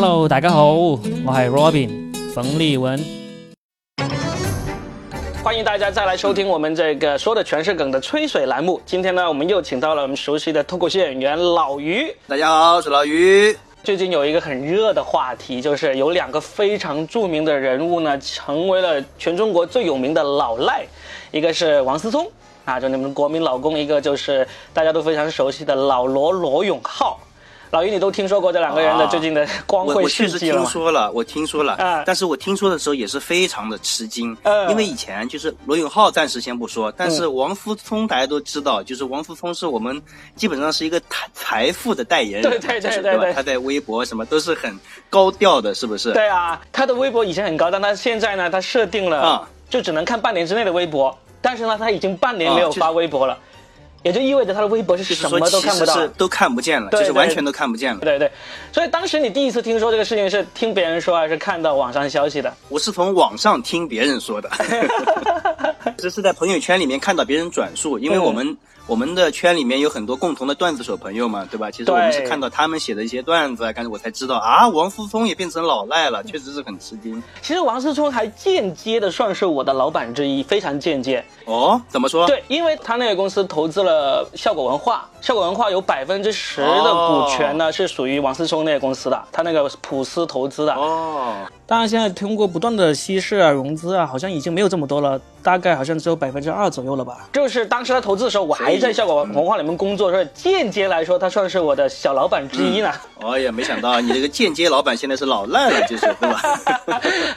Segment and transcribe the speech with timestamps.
[0.00, 3.04] Hello，大家好，我係 Robin 冯立文。
[5.42, 8.80] 欢迎大家再来收听我们这个说的全是梗的吹水栏目。
[8.86, 12.14] 今天呢，我们又请到了我们熟悉的脱口秀演员老于。
[12.28, 13.56] 大家好，我是老于。
[13.82, 20.86] 最近有一个很热的话题，就是有两个非常著名的人物呢，成为了全中国最有名的老赖，
[21.32, 22.24] 一个是王思聪
[22.64, 27.18] 啊，就你们国民老公；一个就是大家都非常熟悉的老罗罗永浩。
[27.70, 30.62] 老于，你都听说过这两个人的最近的光辉事迹了吗？
[30.62, 31.74] 我确实听说了，我听说了。
[31.74, 34.36] 啊，但是我听说的时候也是非常的吃惊。
[34.42, 40.00] 嗯，因为以前就是罗永浩暂时先不说，但是王思聪大家都知道，就是王思聪是我们
[40.34, 44.78] 基本上是一个财财富的代言人，对对对对对，他在微博什么都是很
[45.10, 46.12] 高调的，是不是？
[46.12, 53.36] 对啊，他的微博以前很高，但他现在呢，他设定了，就只能看半年之内的微博，但是呢，他已经半年没有发微博了。
[54.02, 58.00] 也就意味着他的微博是什么都看不到，都看不见了，就是完全都看不见了。
[58.00, 58.30] 对对，
[58.72, 62.52] 所以当时你第一次听说这个事情是听别人说还是看到网上消息的？
[62.68, 64.50] 我是从网上听别人说的，
[65.98, 68.56] 这是在朋友圈里面看到别人转述，因为我们。
[68.88, 71.70] 我们的圈里面有很多共同的段子手朋友嘛，对吧？
[71.70, 77.22] 其实我们是看到他们写的一些段子，刚才我才知道啊，王思聪也变成老赖了，确实是很吃惊。
[77.42, 81.22] 其实王思聪还间接的算是我的老板之一，非常间接。
[81.44, 82.26] 哦，怎么说？
[82.26, 90.72] 对，因为他那个公司投资了效果文化，效果文化有百分之十的股权呢，是属于王思聪那个公司的，他那个普思投资的。
[90.72, 91.46] 哦。
[91.68, 97.28] 当然，现在通过不断的稀释啊、融资啊，好像已经没有这么多了，大概好像只有百分之二左右了吧。
[97.30, 102.90] 就是当时他投资的时候，我还在效果文化里面工作，所以间接来说，他算是我的小老板之一呢。
[103.20, 106.40] 哎呀， 没想到你这个间接老板现在是老赖了，就是对吧？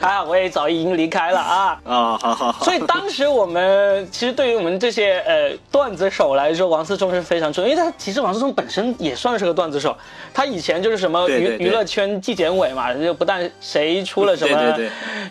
[0.00, 1.78] 啊，我也早已经离开了啊。
[1.84, 2.64] 啊，好好好。
[2.64, 9.94] 所以当时我们其实对于我们这些呃段子手来说，王思聪是非常重要，因为他其实王思聪本身也算是个段子手，
[10.32, 14.21] 他以前就是什么娱娱乐圈纪检委嘛，就不但谁出。
[14.22, 14.56] 出了 什么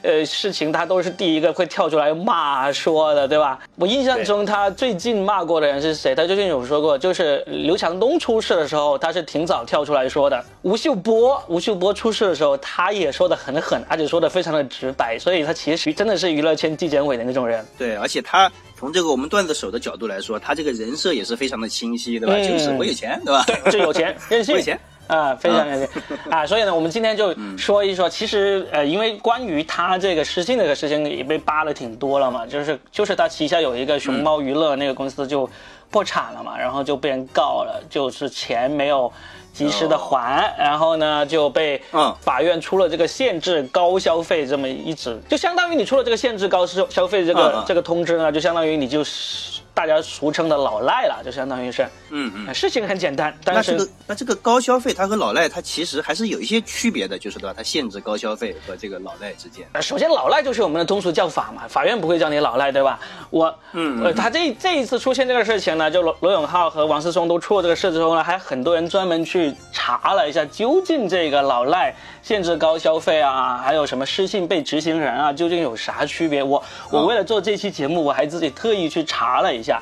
[0.03, 3.59] 呃事情，他都是第一个会跳出来骂说的，对吧？
[3.75, 6.13] 我印象中他最近骂过的人是谁？
[6.13, 10.44] 他最近有说过，就是刘强东出事的时候，他是挺早跳出来说的。
[10.63, 17.66] 吴秀波，吴秀波出事的时候，他也说的很狠，而且说的非常的直白，所以他其实真的是娱乐圈纪检委的那种人。
[17.78, 22.35] 对，而且他从这个我们段子手的角度来说，他这个人设也是非常的清晰，对吧？
[22.38, 23.44] 就是我有钱，对吧？
[23.46, 24.56] 对，就有钱，任性。
[24.58, 24.79] 有钱。
[25.11, 25.89] 啊，非常感谢
[26.29, 26.45] 啊！
[26.45, 35.49] 所以呢，我们今天就说一说，其实呃，因为关于他这个失信这个事情也被扒了挺多了嘛，就是就是他旗下有一个熊猫娱乐那个公司就
[35.89, 39.11] 破产了嘛，然后就被人告了，就是钱没有
[39.51, 41.81] 及时的还，然后呢就被
[42.22, 49.50] 法院出了这个限制高消费这么一纸，就相当于你出了这个限制高消消费这个这个通知呢，就相当于你就是。
[49.74, 57.54] 大家俗称的老赖了，就相当于是，嗯嗯，事情很简单，但是那这个高消费，它和老赖它其实还是有一些区别的，就是对吧？
[57.56, 59.66] 它限制高消费和这个老赖之间。
[59.82, 63.00] 首先老赖就是我们的通俗叫法嘛，法院不会叫你老赖，对吧？
[63.30, 76.44] 我，嗯，呃，他这这一次出现这个事情呢，就罗罗永浩和王思聪都出了这个事之后呢，还很多人专门去查了一下，究竟这个老赖限制高消费啊，还有什么失信被执行人啊，究竟有啥区别？
[76.44, 76.62] 我
[76.92, 79.60] 我为了做这期节目，我还自己特意去查了一。
[79.61, 79.79] 一下，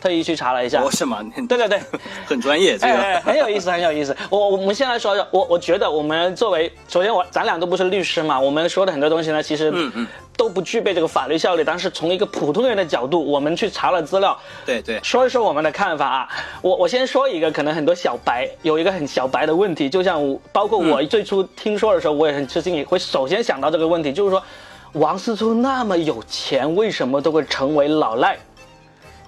[0.00, 1.24] 特意去查了一下，我是吗？
[1.48, 1.80] 对对对，
[2.26, 4.14] 很专业，这个很有意思，很有意思。
[4.28, 10.06] 我我们先来说说，我我觉得我们作为，首先我咱俩都不是律师嘛，我们说的很多东西呢，其实嗯嗯
[10.36, 11.64] 都不具备这个法律效力。
[11.64, 16.28] 但是从一个普通人的角度，我们去查了资料，对对，说一说我们的看法啊。
[16.60, 20.20] 我我先说一个，可能很多小白有一个很小白的问题，就像
[20.52, 24.42] 包括我最初听说的时候，我也很吃惊，也会首先想到这个问题，就是说
[24.94, 28.36] 王思聪那么有钱，为什么都会成为老赖？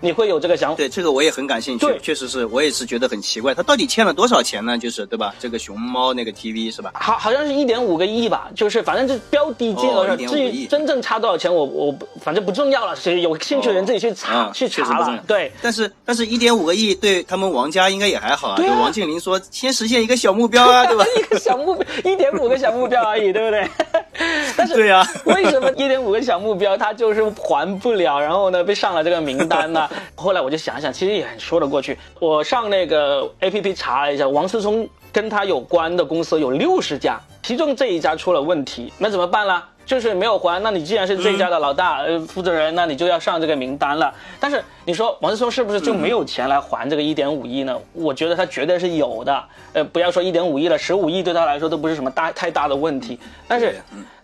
[0.05, 0.77] 你会有这个想法？
[0.77, 1.87] 对，这个我也很感兴趣。
[1.87, 4.77] 对，确实是我也是觉得很奇怪，他到底欠了多少钱呢？
[4.77, 5.35] 就是对吧？
[5.39, 6.93] 这个熊猫那个 TV 是吧？
[6.95, 10.15] 好，好像是一点五个亿吧，就是反正就标的金额。
[10.17, 12.95] 至于真正差多少钱，我我反正不重要了。
[12.95, 15.25] 谁有兴趣的人自己去查去查了。
[15.27, 18.57] 对，但是但是一点五个亿对他们王家应该也还好啊。
[18.57, 21.05] 对王健林说，先实现一个小目标啊，对吧？
[21.19, 24.04] 一个小目标，一点五个小目标而已，对不对？
[24.57, 29.89] 但是对呀， 为什么一点五个小目标他就是还不了，然后呢被上了这个名单呢？
[30.15, 31.99] 后来我就想想，其实也很说得过去。
[32.21, 39.63] 我上那个 A P P 查了一下，王思聪跟他有关的公司有六十家，其中这一家出了问题，那怎么办呢？
[39.85, 40.63] 就是没有还。
[40.63, 44.13] 那你既然是这家的老大呃负责人，那你就要上这个名单了。
[44.41, 47.79] 但是你说王思聪是不是就没有钱来还这个一点五亿呢？
[47.93, 49.45] 我觉得他绝对是有的。
[49.73, 53.19] 呃，不要说一点五亿了，十五亿对他来说都不是什么大太大的问题。
[53.49, 53.75] 但是，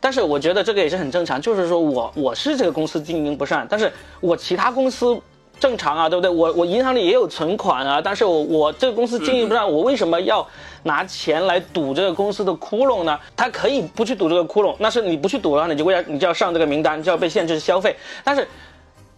[0.00, 1.40] 但是我觉得这个也是很正常。
[1.40, 5.20] 就是说我我是这个公司经营不善，但是我其他公司。
[5.58, 6.30] 正常啊，对不对？
[6.30, 10.46] 我我银行里也有存款啊，但是我我这个公司经营不善，我为什么要
[10.82, 13.18] 拿钱来堵这个公司的窟窿呢？
[13.36, 17.96] 他可以不去堵这个窟窿，那是你不去堵的话，你就会要你就要上这个名单，就要被限制消费。
[18.24, 18.46] 但是。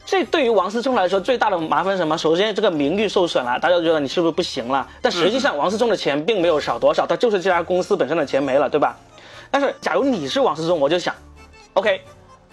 [0.05, 2.19] 这对于王思聪来说最大的麻烦是什么？
[2.19, 4.85] 首先，这个名誉受损了，大家都觉得你是不是不行了？
[5.00, 8.99] 但实际上，王思聪的钱并没有少多少，他就是这家公司本身的钱没了，对吧？
[9.49, 11.15] 但是，假如你是王思聪，我就想
[11.75, 12.00] ，OK，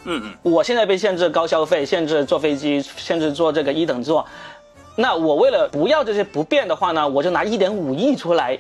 [0.03, 4.23] 嗯嗯，我现在被限制高消费，限制坐飞机，限制坐这个一等座，
[4.95, 8.59] 那我为了不要这些不便的话呢，我就拿一点五亿出来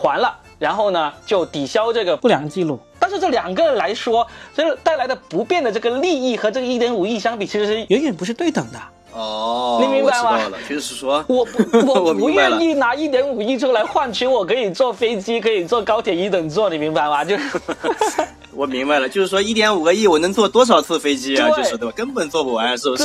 [0.00, 2.80] 还了，然后呢，就抵消这个不良记录。
[2.98, 8.78] 但是这两个来说，这个带来的不变的这个利益和这个一点五亿相比，其实是远远不是对等的。
[9.12, 10.38] 哦，你明白吗？
[10.68, 17.24] 就是说，我不， 我不愿意拿一点五亿出来换取我可以坐飞机，可以坐高铁一等座，你明白吗？
[17.26, 17.36] 就，
[18.52, 21.50] 我明白了，就是说一点五个亿，我能坐多少次飞机啊？
[21.50, 21.94] 就是对吧？
[21.96, 23.02] 根本坐不完，是不是？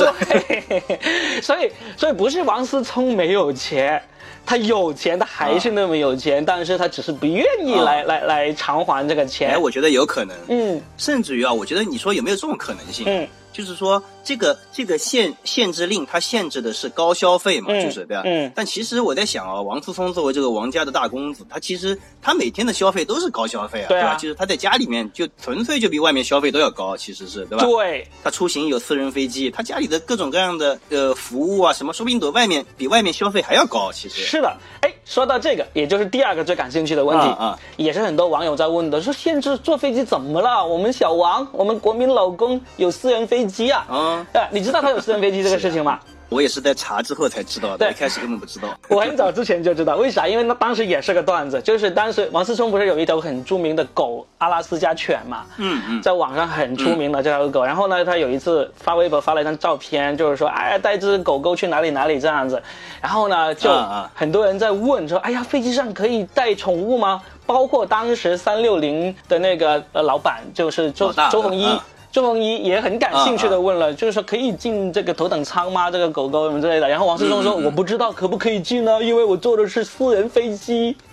[1.42, 4.00] 所以，所以不是王思聪没有钱。
[4.46, 9.50] 他有钱，他还是那么有钱，但是他只是不愿意来来来偿还这个钱。
[9.50, 13.04] 哎，我觉得有可能，嗯，甚至于啊，我觉得你说有没有这种可能性？
[13.08, 13.28] 嗯。
[13.56, 18.22] 就是说，这个这个限限制令，它限制的是高消费嘛，就是对吧？
[18.26, 18.52] 嗯。
[18.54, 24.14] 但其实我在想啊，王思聪作为这个王家的大公子，他其实他每天的消费都是高消费啊，对吧？
[24.16, 27.64] 就是他在家里面就纯粹就比外面消费都要高，其实是对吧？
[27.64, 28.06] 对。
[28.22, 34.20] 他出行有私人飞机，他家里的各种各样的呃服务啊，什么说不定都外面比外面消费还要高，其实。
[34.22, 40.66] 是的，哎，说到这个，也就是第二个最感兴趣的问题啊，也是很多网友在问的，说限制坐飞机怎么了？
[40.66, 43.86] 我们小王，我们国民老公有私人飞机啊。
[43.88, 44.26] 啊。
[44.32, 46.00] 对，你知道他有私人飞机这个事情吗？
[46.28, 48.68] 我也是在查之后才知道的，一开始根本不知道。
[48.88, 50.26] 我很早之前就知道，为啥？
[50.26, 55.44] 因为那当时也是个段子，就是当时王思聪不是有一条很著名的狗阿拉斯加犬嘛？
[55.58, 57.64] 嗯嗯，在网上很出名的这条狗。
[57.64, 62.60] 然后呢，他有一次发微博发了一张照片，就是说，哎，带只狗狗去哪里哪里这样子。
[63.00, 63.70] 然后呢，就
[64.14, 67.22] 很多人在问说，哎呀，飞机上可以带宠物吗？
[67.46, 71.80] 包括当时三六零的那个呃老板，就是周周鸿祎。
[72.16, 75.90] 周鸿祎也很感兴趣的问了，就是说可以进这个头等舱吗？
[75.90, 76.88] 这个狗狗什么之类的。
[76.88, 80.96] 然后王思聪说：“我不知道可不可以进呢，因为我坐的是私人飞机。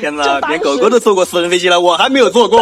[0.00, 2.60] 天哪，连狗狗都坐过私人飞机了，我还没有坐过。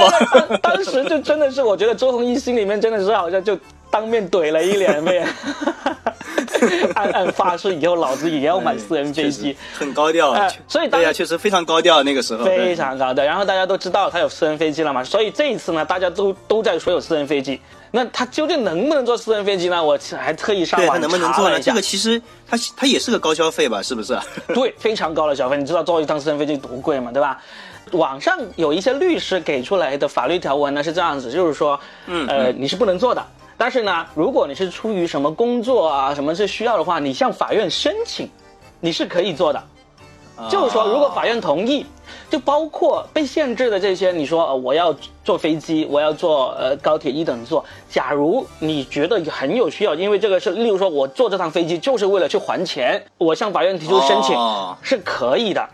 [0.62, 3.55] 当时就真的是，我觉得周鸿祎心里面真的是好像就
[3.90, 5.26] 当面怼了一脸面。
[6.94, 10.50] 暗暗发誓，以后老子也要买私人飞机，很高调啊！
[10.67, 13.25] 所以对呀，确实非常高调那个时候，非常高调。
[13.25, 17.61] 然后大家都知道他有私人飞机了嘛，所以这一次呢，大家都都在说有私人飞机。
[17.93, 19.82] 那他究竟能不能坐私人飞机呢？
[19.82, 21.70] 我还特意上网查了一下。
[21.70, 23.81] 这个其实他他也是个高消费吧？
[23.81, 24.19] 是不是？
[24.52, 25.56] 对，非常高的消费。
[25.56, 27.12] 你知道坐一趟私人飞机多贵吗？
[27.12, 27.41] 对吧？
[27.93, 33.25] 网上有一些律师给出来的法律条文呢是这样子，就是说，嗯呃，你是不能坐的。
[33.58, 38.31] 但是呢，如果你是出于什么工作啊，什么是需要的话，你向法院申请，
[38.78, 39.60] 你是可以做的。
[40.49, 41.84] 就是说，如果法院同意，
[42.31, 44.94] 就包括被限制的这些，你说我要
[45.25, 47.64] 坐飞机，我要坐呃高铁一等座。
[47.90, 54.38] 假如你觉得很有需要，因为这个是，例如说我坐这趟飞机就是为了去还钱，我向法院提出申请
[54.81, 55.69] 是可以的。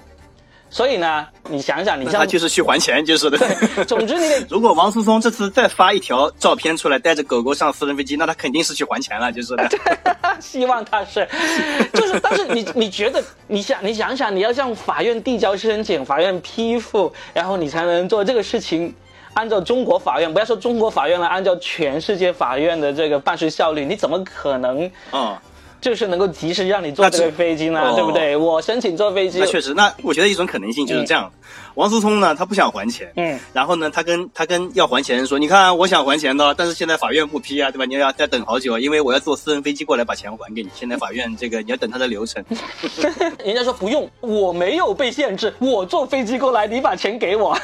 [0.74, 3.38] 所以呢，你想想，你像他就是去还钱，就是的。
[3.84, 9.68] 总之，你得 如果王思聪这次再发一条照片出来，带着狗狗上私人飞机，那他肯定是去还钱了，就是的。
[10.42, 11.28] 希望他是，
[11.94, 18.92] 就是，但是你你觉得，你想你想想，你要向法院递交申请，法院批复，然后你才能做这个事情。
[19.34, 25.40] 按照中国法院，不要说中国法院了，按照全世界法院的这个办事效率，你怎么可能啊？
[25.84, 28.34] 就是能够及时让你坐这个飞机呢，对不对？
[28.34, 29.74] 我申请坐飞机，那确实。
[29.74, 31.30] 那我觉得一种可能性就是这样。
[31.74, 37.84] 王思聪呢，他不想还钱，嗯，然后呢，他跟他跟要还钱人说，你看，我想还钱的，但是现在法院不批啊，对吧？
[37.84, 40.70] 你要再等好久，因为我要坐私人飞机过来把钱还给你。
[40.72, 42.44] 现在法院这个你要等他的流程。
[43.44, 47.58] 人家说不用，我没有被限制，我坐飞机过来，你把钱给我。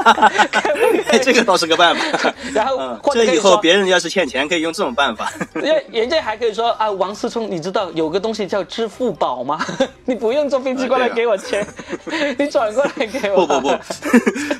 [1.22, 2.32] 这个倒是个办法。
[2.54, 5.30] 然后这以后别人要是欠钱，可以用这种办法。
[5.56, 9.62] 因为人家还可以说啊，王思聪，你知道有个东西叫支付宝吗？
[10.06, 11.66] 你不用坐飞机过来给我钱，
[12.38, 13.09] 你转过来。
[13.34, 13.78] 不不不，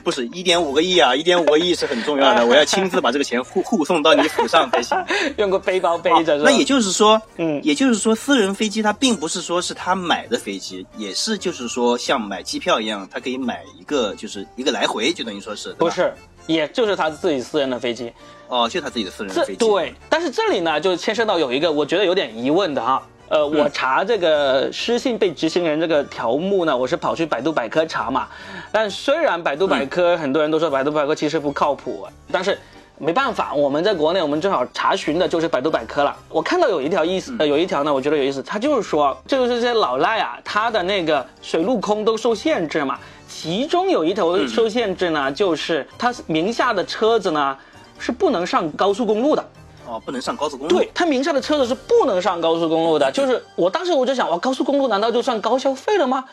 [0.04, 1.14] 不 是一点五个亿啊！
[1.14, 4.96] 一点五个亿是很重要的，我要亲自把这个钱护护送到你府上才行。
[5.38, 16.12] 用个背包背着，那也就是说，嗯，也就是说，私人飞机它并不是说是他买的飞机，也是就是说像买机票一样，他可以买一个就是一个来回，就等于说是不是，
[16.46, 18.12] 也就是他自己私人的飞机。
[18.48, 19.54] 哦，就他自己的私人飞机。
[19.54, 23.00] 对，但是这里呢，就牵涉到有一个我觉得有点疑问的哈。
[23.30, 28.26] 呃，我查这个失信被执行人这个条目呢，我是跑去百度百科查嘛。
[28.72, 32.58] 但虽然百度百科很多人都说百度百科其实不靠谱，但是
[32.98, 36.16] 没办法，我们在国内我们正好查询的就是百度百科了。
[36.28, 42.98] 我看到有一条意思，呃，有一条呢，我觉得有意思，他就是说，就是这些老赖啊，他的那个水陆空都受限制嘛。
[43.28, 47.56] 其中有一条受限制呢，就是他名下的车子呢
[47.96, 49.48] 是不能上高速公路的。
[49.86, 50.76] 哦，不能上高速公路。
[50.76, 53.10] 对他名下的车子是不能上高速公路的。
[53.12, 56.24] 就是我当时我就想，哇，高速公路难道就算高消费了吗？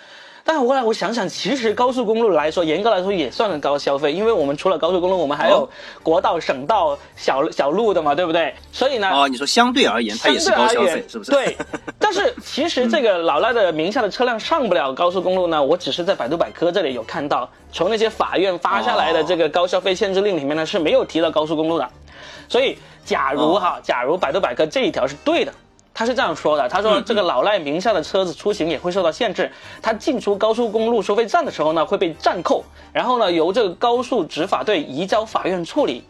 [0.43, 5.69] 但后来我想想，其实高速公路来说，严格来说也算高消费，因为我们除了高速公路，我们还有
[6.01, 8.55] 国道、省道、小小路的嘛，对不对？
[8.71, 11.31] 所以呢，哦，你说相对而言，它也是高消费，是不是？
[11.31, 11.57] 对。
[11.99, 21.89] 但是其实这个老赖的名下的车辆上不了高速公路呢，我只是在百度百科这里有看到，从那些法院发下来的这个高消费限制令里面呢是没有提到高速公路的。
[22.47, 22.77] 所以，
[23.07, 25.53] 假如哈，假如百度百科这一条是对的。
[25.93, 36.03] 他是这样说的，他说这个老赖名下的车子出行也会受到限制，他进出高速公路收费站的时候呢会被暂扣，然后呢由这个高速执法队移交法院处理。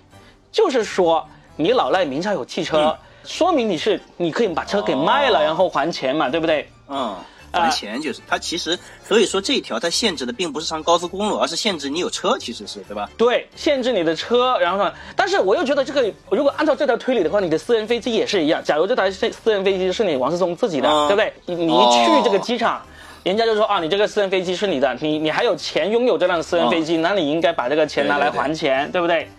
[0.51, 1.25] 就是说
[1.55, 6.69] 你老赖名下有汽车，说明你是你可以把车给卖了，然后还钱嘛，对不对？
[6.89, 7.15] 嗯。
[7.51, 8.77] 还钱就是它其实，
[9.07, 13.09] 所以说这一条它限制的并不是上高速公路，而是限制你有车，其实是对吧？
[13.17, 14.93] 对，限制你的车，然后呢？
[15.15, 18.61] 但是我又觉得这个，如果按照这条推理的话，你的私人飞机也是一样。
[18.63, 21.33] 假如这台私私人飞机是你王思聪自己的，对不对？
[21.45, 22.81] 你你一去这个机场，
[23.23, 29.29] 人家就说啊，你这个私人飞机是你的，你你还有钱拥有这辆私人飞机，那你应该把这个钱拿来还钱，对不对？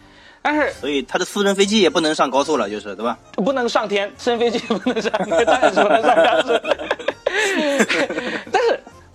[0.41, 3.19] 但是，所以他的私人飞机也不能上高速了，就是对吧？
[3.35, 5.13] 不能上天，私人飞机不能上，
[5.45, 6.53] 当然不能上高速。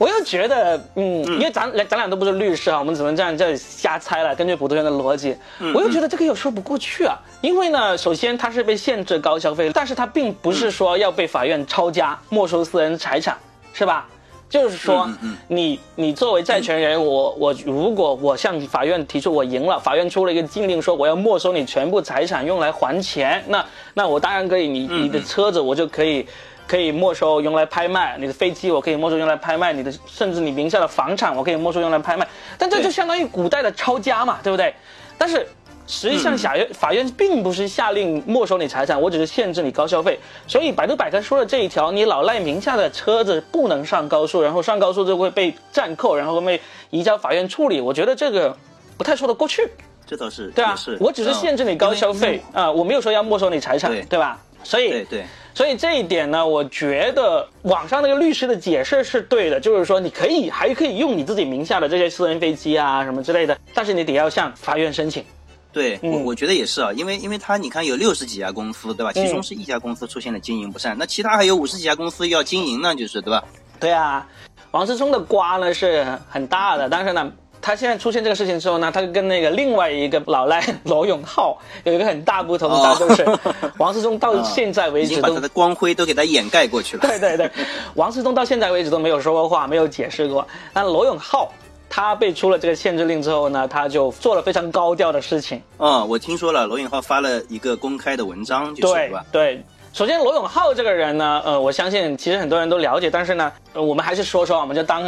[0.04, 4.36] 我又觉得，嗯，因为咱俩咱俩都不是律师啊，我们只能这样这瞎猜了。
[4.36, 5.34] 根据普通人的逻辑，
[5.74, 7.16] 我又觉得这个又说不过去啊。
[7.40, 13.38] 因为呢，首先它是被限制高消费，但是它并不是说要被法院抄家没收私人财产，
[13.72, 14.06] 是吧？
[14.50, 15.10] 就是说，
[15.48, 26.28] 你你作为债权人，我我如果我向法院提出我赢了，法院出了一个禁令说我要没收你全部财产用来还钱，那那我当然可以，你你的车子我就可以。
[26.68, 32.28] 可以没收用来拍卖你的飞机，我可以没收用来拍卖你的，甚至你名下的房产，我可以没收用来拍卖。
[32.58, 34.74] 但这就相当于古代的抄家嘛，对不对？
[35.18, 35.48] 但是
[35.86, 40.18] 实际上，法院法院并不是下令没收你财产，我只是限制你高消费。
[40.48, 47.82] 所以百度百科说的这一条，你老赖名下的车子不能上高速，然后上高速就会被暂扣，然后会被移交法院处理。
[47.82, 48.58] 我觉得这个
[48.98, 49.70] 不太说得过去。
[50.06, 54.40] 这倒是对啊，我只是限制你高消费啊，我没有说要没收你财产，对吧？
[54.64, 55.26] 所以对对。
[55.54, 65.24] 所以这一点呢，我觉得网上那个律师的解释是对的，就是说你可以还可以用你自己名下的这些私人飞机啊什么之类的，但是你得要向法院申请。
[65.72, 69.12] 对，我我觉得也是啊，因为因为他你看有六十几家公司，对吧？
[69.14, 73.44] 其中是一家公司出现了经营不善，那其他还有五十几家公司要经营呢，就是对吧？
[73.80, 74.28] 对啊，
[74.72, 77.32] 王思聪的瓜呢是很大的，但是呢。
[77.64, 83.26] 他现在出现这个事情之后呢，他就跟那个另外一个老赖罗永浩有一个很大不同，那就是
[83.80, 87.02] 王思聪到现在为止都 把他的光辉都给他掩盖过去了。
[87.08, 87.50] 对对对，
[87.96, 90.46] 王思聪到现在为止都没有说过话，没有解释过。
[90.74, 91.50] 那罗永浩
[91.90, 95.62] 他被出了这个限制令之后呢，他就做了非常高调的事情。
[95.78, 99.26] 嗯，我听说了，罗永浩发了一个公开的文章，就是吧？
[99.32, 99.64] 对。
[99.94, 105.04] 首先，罗永浩这个人呢，呃，我相信其实很多人都了解，但是呢，我们还是说说，我们就当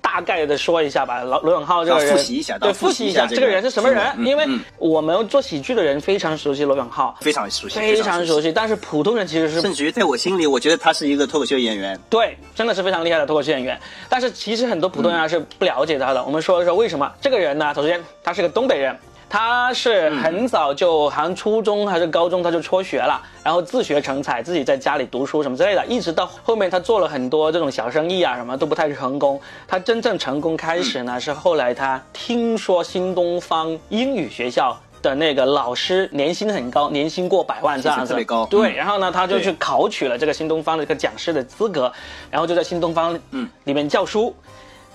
[0.00, 1.24] 大概的说一下吧。
[1.24, 4.46] 罗罗永浩这个人，复习一下，对，复习一下这个人是什么人，因为
[4.78, 8.52] 我们做喜剧的人非常熟悉罗永浩，非常熟悉，非常熟悉。
[8.52, 13.76] 但是普通人其实是，甚至于在我心里，我觉得他是一个脱口秀演员，对，真的是非常厉害的脱口秀演员。
[14.08, 16.22] 但是其实很多普通人是不了解他的。
[16.22, 17.72] 我们说一说为什么这个人呢？
[17.74, 18.96] 首先，他是个东北人。
[19.28, 29.40] 他是很早就好像初中还是高中他就辍学了，然后自学成才，自己在家里读书什么之类的，一直到后面他做了很多这种小生意啊，什么都不太成功。
[29.66, 38.46] 他真正成功开始呢，是后来他听说新东方英语学校的那个老师年薪很高，年薪过百万这样子，特别高。
[38.46, 41.92] 对，然后呢，他就去考取了这个新东方的一个讲师的资格，
[42.30, 44.34] 然后就在新东方嗯里面教书。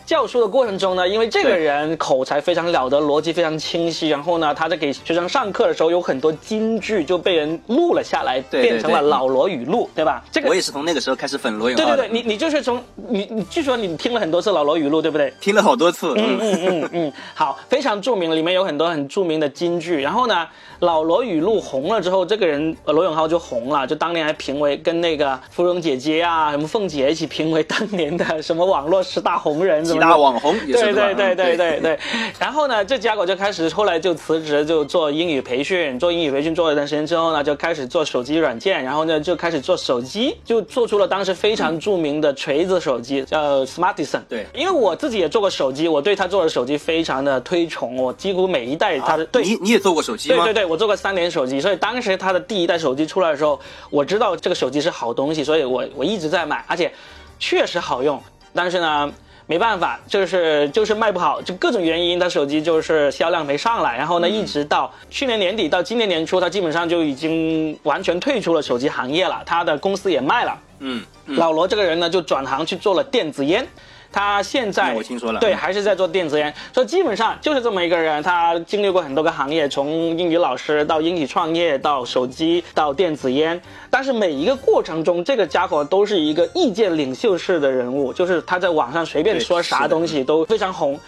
[0.09, 10.23] 教书的过程中呢，因为这个人口才非常了得，逻辑非常清晰，然后呢，他在给学生上课的时候，有很多金句就被人录了下来，变成了老罗语录，对吧？
[10.31, 11.85] 这个我也是从那个时候开始粉罗永浩。
[11.85, 15.31] 对对对，你你就是从你你据说你听了很多次老罗语录，对不对？
[15.39, 16.15] 听了好多次。
[16.17, 20.01] 嗯嗯嗯嗯，好，非常著名，里面有很多很著名的金句。
[20.01, 20.47] 然后呢，
[20.79, 29.98] 老罗语录红了之后，这个人罗永浩就红了，就当年还评为跟那个芙蓉姐姐啊、什么凤姐一起评为当年的什么网络十大红人，怎么？
[29.99, 31.99] 大网红，对对对对对对。
[32.39, 44.21] 然后呢，这家伙就开始后来就辞职，就做英语培训，做英语培训做了一段时间之后呢，就开始做手机软件，然后呢就开始做手机，就做出了当时非常著名的锤子手机，叫 Smartisan。
[44.29, 49.25] 对，因为我自己也做过手机，我对他做的手机非常的推崇，我几乎每一代他的。
[49.25, 50.45] 对，你你也做过手机吗？
[50.45, 56.91] 对对对，我做过三联手机，所以当时他的第一代手机出来的时候，我知道这个手机是好东西，所以我我一直在买，而且
[57.37, 58.21] 确实好用。
[58.53, 59.11] 但是呢，
[59.49, 63.97] 没办法，就是就是卖不好，就各种原因，他手机就是销量没上来。
[63.97, 70.55] 然后呢，一直到去年年底到今年年初，他基本上就已经完全退出了手机行业了，他的公司也卖了。
[70.81, 73.67] 嗯，老罗这个人呢，就转行去做了电子烟。
[74.11, 78.21] 他现在我听说了，对，还是在做电子烟，所以基本上就是这么一个人。
[78.23, 83.61] 他经历过很多个行业，从英语老师到英语创业，到手机，到电子烟。
[83.89, 90.99] 但是每一个过程中，这个家伙都是一个意见领袖式的人物，就是他在网上随便说啥东西都非常红。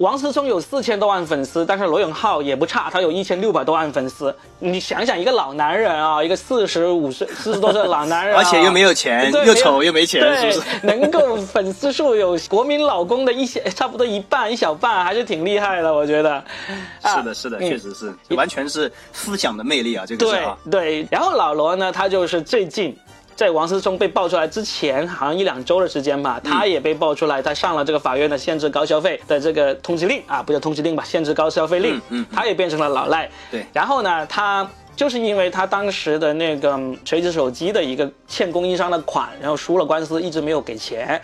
[0.00, 4.34] 王思聪有四千多万粉丝，但是罗永浩也不差，他有一千六百多万粉丝。
[4.58, 10.86] 你想想，一个老男人啊，一个四十五岁、四十多岁的老男人， 而且又没有钱，又丑又没钱，是不是？
[10.86, 16.42] 能够粉丝数有国民老公的一些，差不多一半一小半，还是挺厉害的，我觉得。
[17.04, 20.56] 是的，是的，确实是，完全是思想的魅力啊，这个是啊。
[20.70, 22.96] 对，然后老罗呢，他就是最近。
[23.40, 31.98] 在王思聪被爆出来之前，好像一两周的时间吧，他也被爆出来，他上了这个法院的限制高消费的这个通缉令啊，不叫通缉令吧，限制高消费令。
[32.10, 33.30] 嗯，他也变成了老赖。
[33.50, 41.18] 对，然后呢，他就是因为他当时的那个锤子手机的一个欠供应商的款，然后输了官司，一直没有给钱。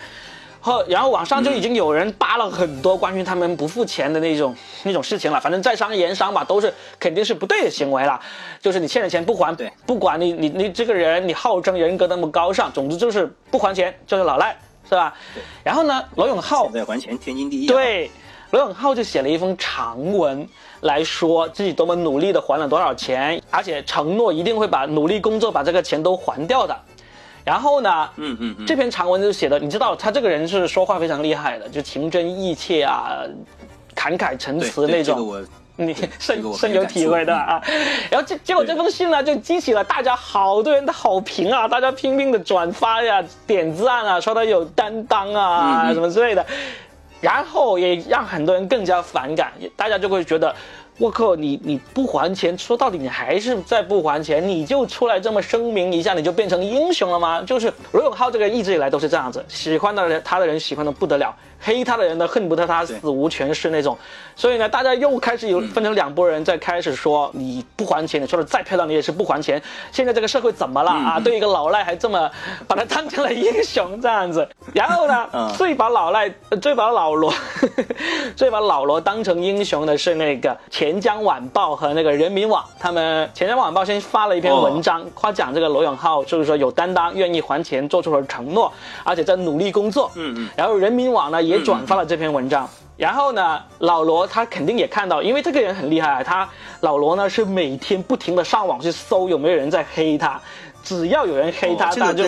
[0.67, 5.39] 后，然后网上就已经有人扒了很多关于他们不付钱的那种那种事情了。
[5.39, 8.19] 反正在商言商吧，都是肯定是不对的行为了。
[8.61, 14.55] 就是你欠了钱不还，对，不管你你你这个人，你号称人格那么高尚，总之就是不还钱就是老赖，
[14.87, 15.13] 是吧？
[15.63, 17.67] 然后呢，罗永浩在还钱天经地义。
[17.67, 18.11] 对，
[18.51, 20.47] 罗永浩就写了一封长文
[20.81, 26.77] 来说自己多么努力的还了多少钱，而且承诺一定会把努力工作把这个钱都还掉的。
[27.47, 28.09] 然后呢？
[28.17, 33.23] 嗯嗯，这篇长文就写的，你知道他这个人是说话非常厉害的，就情真意切啊，
[33.95, 35.41] 侃慨陈词那种，
[35.77, 37.63] 你深深有体会的啊。
[38.11, 46.45] 然后结结果这封信呢，就激起了大家好多人的好评啊，大家拼命的转发呀、点赞啊，说他有担当啊什么之类的，
[47.21, 50.53] 然后也让很多人更加反感，大家就会觉得。
[50.97, 57.39] 我靠，你你不还钱，说到底你还是在不还钱，你就出来这么声明一下，你就变成英雄了吗？
[57.43, 61.35] 就是罗永浩这个一直以来都是这样子，喜欢的人他的人喜欢的不得了。
[61.59, 63.97] 黑他的人呢，恨不得他死无全尸那种，
[64.35, 69.61] 所以呢，大家又开始有分成两拨人，在开始说你不还钱，你说的再漂亮，你也是不还钱。
[69.91, 71.19] 现在这个社会怎么了啊？
[71.19, 72.29] 对一个老赖还这么
[72.67, 74.47] 把他当成了英雄这样子。
[74.73, 77.33] 然后呢，最把老赖、最把老罗、
[78.35, 82.63] 最把老罗当成英雄的是那个钱江晚报和那个人民网。
[82.79, 88.71] 他们钱江晚报先发了一篇文章，夸奖这个罗永浩，就是说有担当，愿意还钱，做出了承诺，
[89.03, 90.11] 而且在努力工作。
[90.15, 90.49] 嗯嗯。
[90.55, 91.46] 然后人民网呢？
[91.47, 96.47] 也转发了这篇文章，然后呢，老罗他肯定也看到，因为这个人很厉害，他
[96.81, 100.39] 老罗呢是每天不停的上网去搜有没有人在黑他，
[100.83, 102.23] 只要有人黑他，他就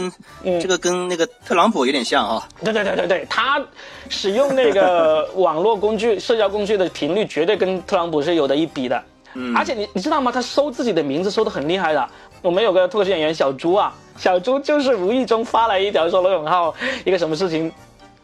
[0.59, 2.47] 这个跟那个特朗普有点像啊。
[2.63, 3.61] 对对对对对，他
[4.09, 9.03] 使用那个网络工具、社交工具的频率绝对跟特朗普是有的一比的。
[9.35, 10.31] 嗯，而且你你知道吗？
[10.31, 12.09] 他搜自己的名字搜的很厉害的。
[12.41, 16.73] 我们有个脱口秀演员小朱啊，小朱就是无意中发来一条说罗永浩
[17.05, 17.71] 一个什么事情。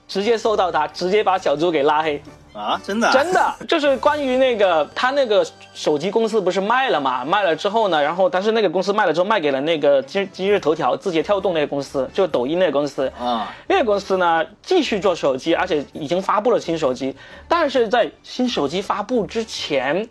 [0.07, 2.21] 直接搜到他，直接把小猪给拉黑
[2.53, 2.79] 啊！
[2.83, 7.25] 真的，真 的就是关于那个他那个手机公司不是卖了嘛？
[7.25, 13.51] 卖了之后呢，然后但是那个公司卖了之后卖给了那个今今日头条、字节跳动那个公司，就抖音那个公司啊。
[13.67, 17.15] 那个公司呢继续做手机，而且已经发布了新手机，
[17.47, 20.07] 但是在新手机发布之前，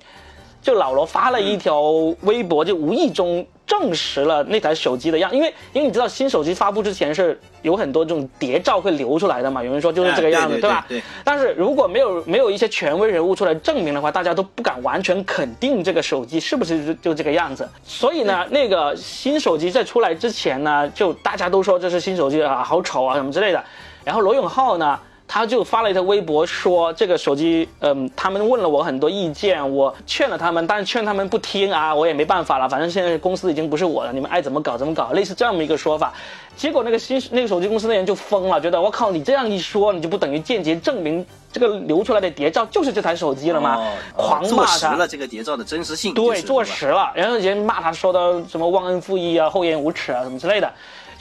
[0.60, 1.80] 就老罗发了一条
[2.22, 3.46] 微博，就无意中。
[3.66, 10.84] 证实了那台手机的样，因为因为你知道新手机发布之前是有很多这种谍照会流出来的嘛，有人说就是这个样子，对吧？
[10.88, 11.02] 对。
[11.24, 17.68] 但是如果没有没有一些权威人物出来证明的话，大家都不敢完全肯定这个手机是不是就就这个样子。
[17.82, 23.64] 所以呢，那个新手机在出来之前呢，就大家都说这是新手机啊，好丑啊什么之类的。
[24.04, 24.98] 然后罗永浩呢？
[25.34, 36.12] 他就发了一条微博说，这个手机，嗯，他们问了我很多意见，我劝了他们，但是劝他们不听啊，我也没办法了，反正现在公司已经不是我了，你们爱怎么搞怎么搞，类似这样的一个说法。
[36.56, 43.88] 结果那个新那个手机公司的人就疯了，觉得我靠，你这样一说，你就不等于间接证明这个流出来的谍照就是这台手机了吗？
[44.16, 46.14] 狂骂他，坐实了这个谍照的真实性。
[46.14, 50.72] 对，坐实了，然后人骂他说的什么忘恩负义啊、厚颜无耻啊什么之类的。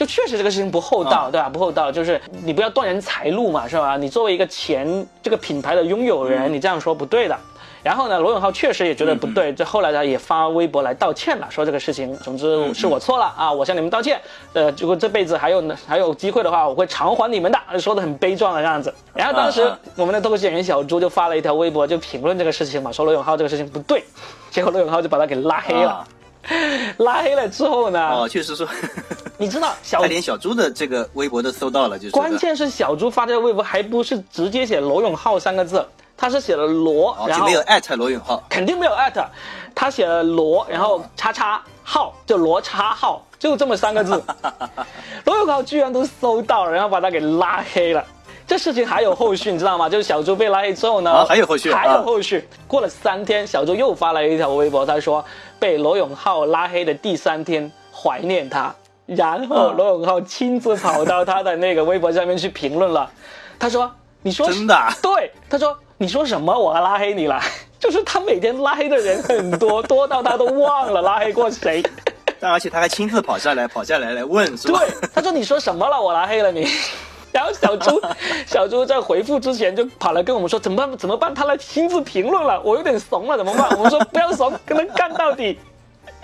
[0.04, 1.48] 就确实这个事情不厚道，对吧？
[1.48, 3.96] 不厚道，就是你不要断人财路嘛，是吧？
[3.96, 7.38] 你作为一个前这个品牌的拥有人，你这样说不对的。
[7.82, 14.20] 然后呢，罗永浩确实也觉得不对，这后来呢也发微博来道歉了，说这个事情，总之是我错了啊，我向你们道歉。
[14.52, 18.94] 呃，如果这辈子还有呢还有机会的话，我会偿还你们的，说的很悲壮的样子。
[19.14, 24.04] 然后当时我们的脱口秀演员小朱就发了一条微博，就评论这个事情嘛，说罗永浩这个事情不对，
[24.52, 26.06] 结果罗永浩就把他给拉黑了。
[26.98, 28.00] 拉黑了之后呢？
[28.10, 28.68] 哦，确实说，
[29.38, 35.86] 你知道小他连小猪的这个微博都搜到了，就是关键是小猪发这个微博还不是直接写罗永浩三个字。
[36.16, 39.26] 他是写了罗，然后没有艾特罗永浩，肯定没有艾特。
[39.74, 44.24] 他写了罗，然后叉叉号，就罗叉号，就这么三个字。
[45.26, 48.06] 罗永浩居然都搜到了，然后把他给拉黑了。
[48.46, 49.90] 这事情还有后续，你知道吗？
[49.90, 52.48] 就是小猪被拉黑之后呢，还有后续，还有后续。
[52.68, 55.24] 过了三天，小猪又发了一条微博，他说
[55.60, 58.74] 被罗永浩拉黑的第三天，怀念他。
[59.06, 63.10] 然后罗永浩亲自跑到他的那个微博上面去评论了，
[63.60, 64.78] 他说：“你说真的？
[65.02, 66.58] 对，他说。”你说什么？
[66.58, 67.40] 我还拉黑你了？
[67.80, 71.82] 就是他每天拉黑的人很多，多到他都忘了拉黑过谁。
[72.42, 74.80] 但而且他还亲自跑下来，跑下来来问，是吧？
[74.80, 76.02] 对，他说你说什么了？
[76.02, 76.68] 我拉黑了你。
[77.34, 78.02] 然后小猪，
[78.46, 80.98] 小猪在回复之前就跑来跟我们说怎么办？
[80.98, 81.34] 怎么办？
[81.34, 83.70] 他来亲自评论了，我有点怂了，怎么办？
[83.78, 85.58] 我们说不要怂，跟他干到底。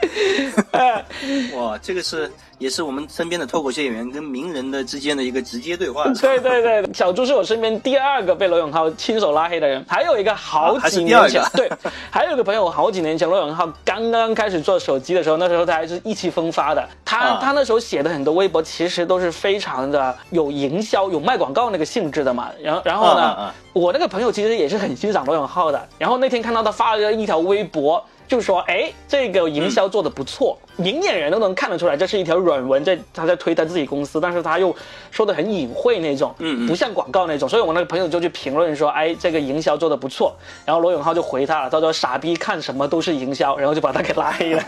[1.56, 2.32] 哇，这个是。
[2.60, 6.04] 也是我们身边的脱口秀演员跟名人的之间的一个直接对话。
[6.20, 11.72] 对对对，小猪是我身边第二个被罗永浩亲手拉黑的人，还有一个好几年前，对，
[12.12, 22.50] 还有一个朋友，我好几年前罗永浩刚刚开始做手机的时候，那时候他还是意气风发的，他他那时候写的很多微博其实都是非常的有营销、有卖广告那个性质的嘛。
[22.62, 28.06] 然后然后呢，我那个朋友其实也是很欣赏罗永浩的，然后那天看到他发了一条微博。
[28.30, 34.74] 就说，哎，这个营销做的不错，明眼人都能看得出来，这是一条软文，在他在推他自己公司，但是他又
[35.10, 44.64] 说的很隐晦那种，嗯，不像广告那种，所以我那个朋友就去评论说，哎，这个营销做的不错，然后罗永浩就回他了，他说傻逼看什么都是营销，然后就把他给拉黑了。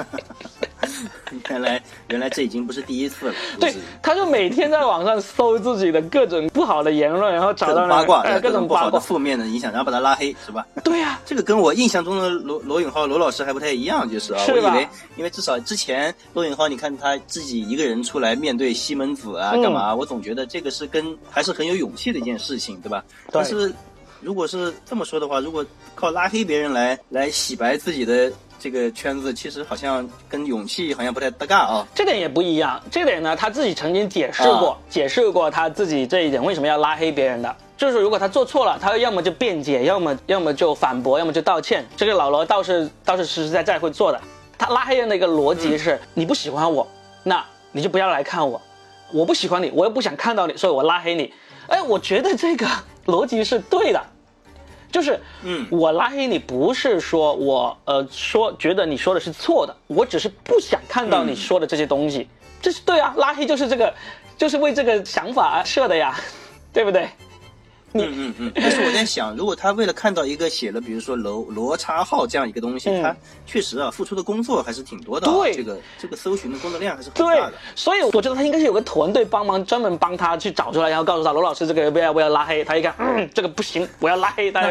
[1.49, 3.33] 原来原来这已经不是第一次了。
[3.59, 10.65] 对，他就每天在网上搜自己的各种不好的言论，然后找到八卦，各种不好的负面的影响，然后把他拉黑，是吧？
[10.83, 19.93] 对呀，这个跟我印象中的罗罗永浩罗老师还不太一样，就是啊，我以为因为至少之前罗永浩，你看他自己一个人出来面对西门子啊，干嘛？
[19.95, 23.03] 我总觉得这个是跟还是很有勇气的一件事情，对吧？
[23.31, 23.73] 但是
[24.19, 28.31] 如果是这么说的话，如果靠拉黑别人来来洗白自己的。
[28.61, 32.79] 这个圈子其实好像跟勇气好像不太搭嘎啊，这点也不一样。
[32.91, 41.83] 这点呢，他自己曾经解释过，解释过他自己这一点为什么要拉黑别人的，就是如果他做错了，他要么就辩解，要么要么就反驳，要么就道歉。
[41.97, 44.21] 这个老罗倒是倒是实实在在会做的。
[44.59, 46.87] 他拉黑人的一个逻辑是：你不喜欢我，
[47.23, 48.61] 那你就不要来看我；
[49.11, 51.33] 我不喜欢你，我又不想看到你，所以我拉黑你。
[51.67, 52.67] 哎，我觉得这个
[53.07, 53.99] 逻辑是对的。
[54.91, 62.27] 就是，嗯，我拉黑你不是说我呃说觉得你说的是错的，我只是不想看到你说的这些东西，
[62.61, 63.93] 这是对啊，拉黑就是这个，
[64.37, 66.15] 就是为这个想法设的呀，
[66.73, 67.07] 对不对？
[67.99, 75.27] 嗯嗯嗯，但是我在想，如果他为了看到一个写了，比如说罗罗叉号这样一个东西，他确实啊，付出的工作还是挺多的。
[75.27, 77.53] 对，这个这个搜寻的工作量还是很大的。
[77.75, 82.63] 所以我觉得他应该是有个团队帮忙，专门帮他去找出来，然后告诉他罗老师这个不要不要拉黑。
[82.63, 84.61] 他一看，嗯，这个不行，我要拉黑他。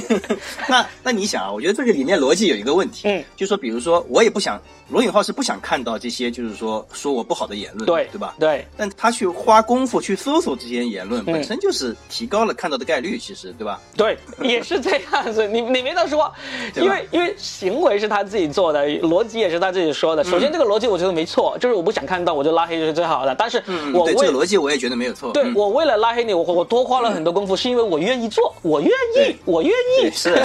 [0.66, 8.34] 那那你想啊，我觉得这个里面逻辑有一个问题，嗯，就说比如说我也不想，罗永浩是不想看到这些，就是说说我不好的言论，对对吧？
[8.38, 8.66] 对。
[8.76, 12.53] 但他去花功夫去搜索这些言论，本身就是提高了。
[12.54, 13.80] 看到的概率其实对吧？
[13.96, 15.46] 对，也是这样子。
[15.46, 16.32] 你你没得说，
[16.76, 20.24] 因为因为行为是他自己做的，逻辑也是他自己说的。
[20.24, 23.34] 首先这个逻辑我觉得没错，就是我不想看到我就拉黑就是最好的。
[23.34, 23.62] 但是
[23.92, 25.32] 我为这个逻辑我也觉得没有错。
[25.32, 30.10] 对我为了拉黑你，我我多花了很多功夫，是因为我愿意做，我愿意，我愿意。
[30.10, 30.34] 是。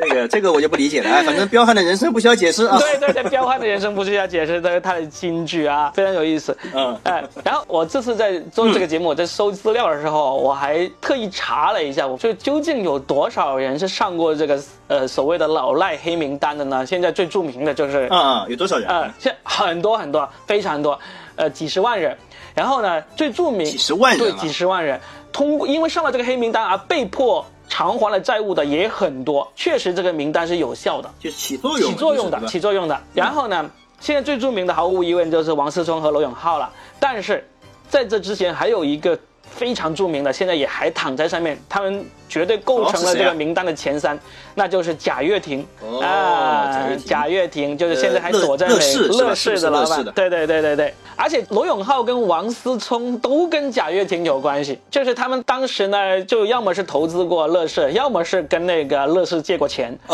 [0.00, 1.22] 这个这个我就不理解了啊！
[1.24, 2.78] 反正彪悍的人生不需要解释啊。
[2.78, 6.56] 对对对，彪悍的人生不需要解释， 这是他的金句啊，非常有意思。
[6.72, 16.84] 嗯，哎，然后我这次在做这个节目，我在搜资料的时候，我还特意查了一下，我说究竟有多少人是上过这个呃所谓的老赖黑名单的呢？
[16.86, 18.88] 现在最著名的就是啊，有多少人？
[18.88, 20.98] 啊，现很多很多，非常多，
[21.36, 22.16] 呃，几十万人。
[22.54, 25.00] 然后呢，最著名几十万人，对，几十万人
[25.32, 27.44] 通过因为上了这个黑名单而被迫。
[27.70, 32.98] 偿还了债务的也很多，确实这个名单是有效的，就起作用，起作用的，起作用的。
[33.12, 33.70] 然后呢，
[34.00, 36.72] 现在最著名的毫无疑问就是王思聪和罗永浩了。
[36.98, 37.46] 但是，
[37.86, 39.16] 在这之前还有一个
[39.50, 44.18] 非常著名的，现在也还躺在上面，他们绝对构成了这个名单的前三，
[44.54, 45.66] 那就是贾跃亭。
[46.02, 47.76] 啊，贾跃亭。
[47.76, 59.96] 就是现在还躲在乐视乐视的老板，对对对对对，而且罗永浩跟王思聪都跟贾跃亭有关系，就是他们当时呢，就要么是投资过乐视，要么是跟那个乐视借过钱，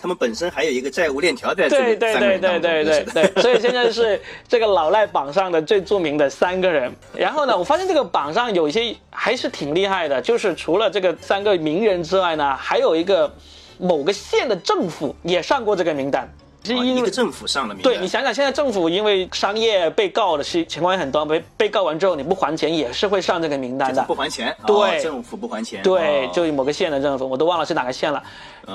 [0.00, 8.44] 他们本身还有一个债务链条在对对对对对对对，所以现在是这个老赖榜上的最著名的三个人，然后呢，我发现这个榜上。
[8.54, 13.32] 有一些还是挺厉害的，就是除了这个三个名人之外呢，还有一个
[13.78, 16.28] 某个县的政府也上过这个名单。
[16.66, 17.92] 是因为政府上了名单。
[17.92, 24.02] 对你想想，现在政府因为商业被告的是情况也很多，被被告完之后你不还钱也是会上这个名单的。
[24.04, 24.56] 不还钱？
[24.66, 25.82] 对，政府不还钱。
[25.82, 28.22] 对，就某个县的政府，我都忘了是哪个县了。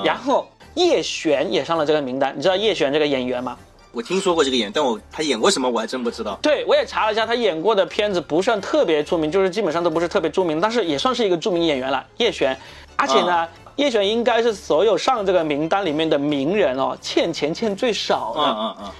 [0.04, 3.58] 然后叶璇也上了这个名单，你知道叶璇这个演员吗？
[3.92, 6.38] 我听说过这个演员，但我他演过什么我还真不知道。
[6.40, 12.04] 对，我也查了一下，他演过的片子不算特别出名，就是基本上都不是特别著名，但是也算是一个著名演员了。
[12.18, 12.56] 叶璇，
[12.94, 18.40] 而且呢，叶璇应该是所有上这个名单里面的名人哦，欠钱欠最少的。
[18.40, 18.90] 嗯嗯嗯。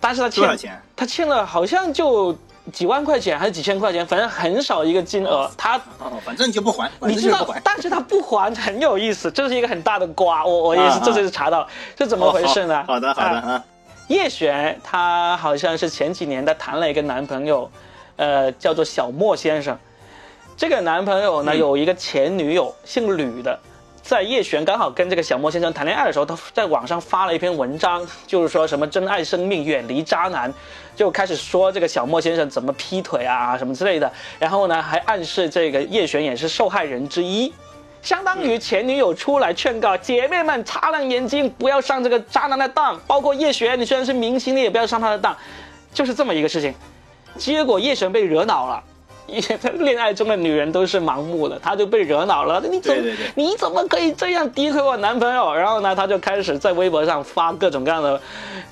[0.00, 0.82] 但是他欠多少钱？
[0.96, 2.36] 他欠了好像就
[2.72, 5.48] 几万块钱还是几千块钱，反正很少一个金额。
[5.56, 7.46] 他哦，反正就不还，你知道？
[7.62, 10.44] 但是他不还很有意思，这是一个很大的瓜。
[10.44, 11.64] 我我也是这次查到，
[11.96, 12.82] 是怎么回事呢？
[12.88, 13.64] 好的好的啊。
[14.12, 17.70] 叶璇，她好像是前几年她谈了一个男朋友，
[18.16, 19.76] 呃，叫做小莫先生。
[20.54, 23.58] 这个男朋友呢，有一个前女友，姓吕的。
[24.02, 30.52] 在叶璇刚好跟这个小莫先生谈恋爱的时候，他在网上发了一篇文章，就是说什么珍爱生命，远离渣男，
[30.94, 34.12] 就开始说这个小莫先生怎么劈腿啊什么之类的。
[34.38, 37.50] 然后呢，还暗示这个叶璇也是受害人之一。
[38.02, 42.98] 相当于前女友出来劝告姐妹们擦亮眼睛，不要上这个渣男的当。
[43.06, 45.34] 包括叶璇，你虽然是明星，你也不要上他的当，
[45.94, 46.74] 就是这么一个事情。
[47.38, 48.82] 结果叶璇被惹恼了，
[49.78, 52.60] 恋爱中的女人都是盲目的，她就被惹恼了。
[52.68, 55.54] 你怎你怎么可以这样诋毁我男朋友？
[55.54, 58.20] 然后呢，她就开始在微博上发各种各样的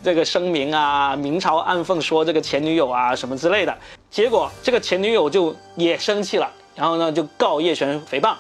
[0.02, 3.72] 这个声明啊，明嘲暗讽说这个前女友啊什么之类的。
[4.10, 8.34] 结果这个前女友就也生气了，然后呢就告叶璇诽谤。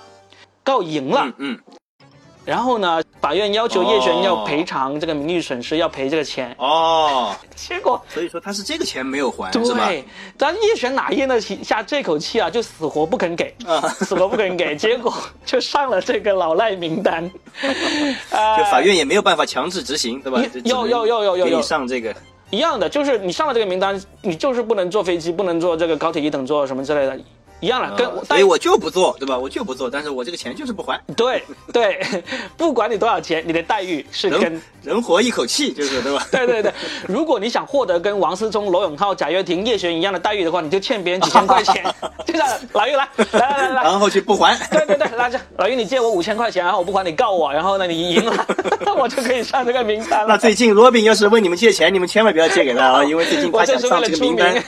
[0.70, 1.58] 告赢了，嗯，
[2.44, 6.54] 然后呢，法院要求叶璇要赔偿这个名誉损失，要赔这个钱。
[6.58, 9.88] 哦，结果所以说他是这个钱没有还，是吧？
[9.88, 10.04] 对，
[10.38, 12.48] 但叶璇哪咽得下这口气啊？
[12.48, 15.12] 就死活不肯给，啊死活不肯给， 结果
[15.44, 17.28] 就上了这个老赖名单。
[17.60, 20.40] 就法院也没有办法强制执行，对吧？
[20.64, 22.14] 要要要要要要上这个
[22.50, 27.20] 一样的，就是你上了这个名单，你就是不能坐飞机，不能坐这个高铁一等座什么之类的。
[27.60, 29.38] 一样了，跟所以我就不做，对吧？
[29.38, 31.00] 我就不做，但是我这个钱就是不还。
[31.16, 31.42] 对
[31.72, 32.00] 对，
[32.56, 36.26] 不管你多少钱，你的待遇是跟人活一口气，就是对吧？
[36.32, 36.72] 对对对，
[37.06, 41.84] 如果你想获得跟王思聪、罗永浩、贾跃亭、叶璇一样的待遇的话，你就欠别人几千块钱。
[42.26, 44.56] 就这样，老于来来来来，然后去不还。
[44.70, 48.46] 对对对，来这老于你借我五千块钱，然后我不还你告我，然后呢你赢了，
[48.96, 50.26] 我就可以上这个名单了。
[50.28, 54.62] 那最近罗宾要是问你们借钱，你们千万不要借给他啊，因为最近他想上这个名单。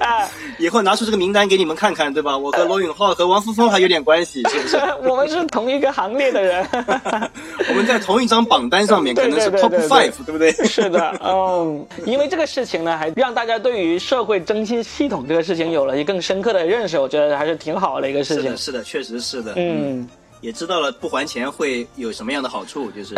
[0.00, 2.36] 啊， 以后拿出这个名单给你们看看，对吧？
[2.36, 4.76] 我和罗永浩和王思聪还有点关系，是不是？
[5.08, 6.66] 我们是同一个行列的人，
[7.68, 10.52] 我们在同一张榜单上面，可能是 top five，对不对？
[10.52, 18.56] 是的，嗯，因为这个事情呢，还让大家对于社会征信系统这个事情有了一更深刻的认识，我觉得还是挺好的一个事情。
[18.56, 20.08] 是的，确实是的，嗯，
[20.40, 23.14] 也知道了不还钱会有什么样的好处，就是，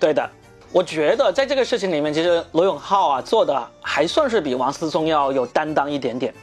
[0.00, 0.28] 对的。
[0.72, 6.34] 我觉得在这个事情里面，其实罗永浩啊做的还算是比王思聪要有担当一点点，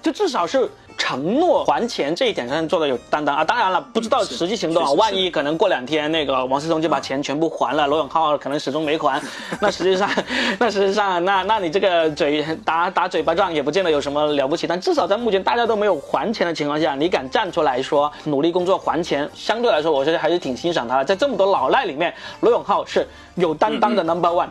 [0.00, 0.70] 就至少是。
[1.02, 3.44] 承诺还钱这一点上做的有担当啊！
[3.44, 9.20] 当然了，不知道实际行动啊，万一可能过两天那个王思聪就把钱全部还了，罗永浩可能始终没还，
[9.60, 10.08] 那实际上，
[10.60, 14.64] 那实际上，那那你这个嘴打打嘴巴仗也不见得有什么了不起。
[14.64, 21.04] 但至少在目前大家都没有还钱的情况下，你敢站出来说努力工作还钱，相对来说，我觉得还是挺欣赏他的。
[21.04, 24.50] 在这么多老赖里面，罗永浩是有担当的 number one。